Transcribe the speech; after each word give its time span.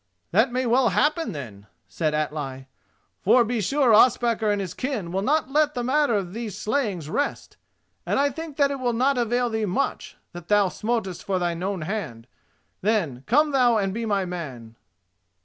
"That 0.31 0.51
may 0.51 0.65
well 0.65 0.89
happen, 0.89 1.31
then," 1.31 1.67
said 1.87 2.15
Atli, 2.15 2.67
"for 3.19 3.45
be 3.45 3.61
sure 3.61 3.93
Ospakar 3.93 4.51
and 4.51 4.59
his 4.59 4.73
kin 4.73 5.11
will 5.11 5.21
not 5.21 5.51
let 5.51 5.75
the 5.75 5.83
matter 5.83 6.15
of 6.15 6.33
these 6.33 6.57
slayings 6.57 7.07
rest, 7.07 7.55
and 8.03 8.19
I 8.19 8.31
think 8.31 8.57
that 8.57 8.71
it 8.71 8.79
will 8.79 8.93
not 8.93 9.19
avail 9.19 9.51
thee 9.51 9.65
much 9.67 10.17
that 10.33 10.47
thou 10.47 10.69
smotest 10.69 11.23
for 11.23 11.37
thine 11.37 11.61
own 11.61 11.81
hand. 11.83 12.25
Then, 12.81 13.23
come 13.27 13.51
thou 13.51 13.77
and 13.77 13.93
be 13.93 14.07
my 14.07 14.25
man." 14.25 14.75